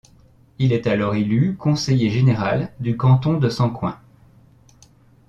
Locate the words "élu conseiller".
1.13-2.09